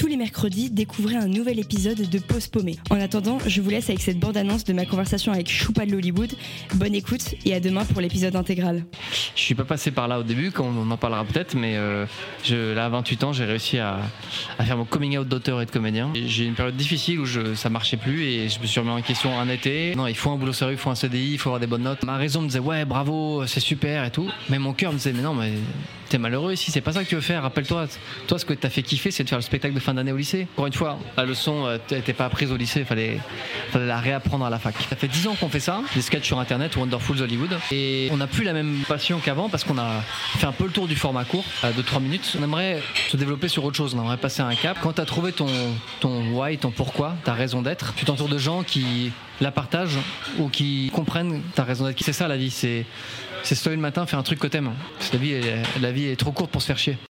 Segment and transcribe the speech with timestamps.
[0.00, 2.78] Tous les mercredis, découvrez un nouvel épisode de Pause Paumée.
[2.88, 6.32] En attendant, je vous laisse avec cette bande-annonce de ma conversation avec Choupa de Hollywood.
[6.76, 8.86] Bonne écoute et à demain pour l'épisode intégral.
[9.36, 12.06] Je suis pas passé par là au début, quand on en parlera peut-être, mais euh,
[12.48, 13.98] là à 28 ans, j'ai réussi à,
[14.64, 16.10] faire mon coming out d'auteur et de comédien.
[16.14, 18.92] J'ai eu une période difficile où je, ça marchait plus et je me suis remis
[18.92, 19.94] en question un été.
[19.96, 21.82] Non, il faut un boulot sérieux, il faut un CDI, il faut avoir des bonnes
[21.82, 22.04] notes.
[22.04, 24.30] Ma raison me disait ouais, bravo, c'est super et tout.
[24.48, 25.52] Mais mon cœur me disait mais non, mais
[26.10, 27.42] t'es malheureux ici, c'est pas ça que tu veux faire.
[27.42, 27.86] Rappelle-toi,
[28.26, 30.16] toi, ce que t'as fait kiffer, c'est de faire le spectacle de fin d'année au
[30.16, 30.48] lycée.
[30.54, 33.18] Encore une fois, la leçon euh, t'était pas apprise au lycée, fallait,
[33.70, 34.74] fallait la réapprendre à la fac.
[34.88, 38.16] Ça fait 10 ans qu'on fait ça, des sketchs sur internet, Wonderful Hollywood, et on
[38.16, 40.02] n'a plus la même passion qu'avant parce qu'on a
[40.38, 42.36] fait un peu le tour du format court euh, de 3 minutes.
[42.38, 44.78] On aimerait se développer sur autre chose, on aimerait passer un cap.
[44.82, 45.46] Quand t'as trouvé ton,
[46.00, 49.98] ton why, ton pourquoi, ta raison d'être, tu t'entoures de gens qui la partagent
[50.38, 52.02] ou qui comprennent ta raison d'être.
[52.02, 52.84] C'est ça la vie, c'est
[53.42, 54.72] se lever le matin, faire un truc que t'aimes.
[55.12, 56.96] La vie, est- la vie est trop courte pour se faire chier.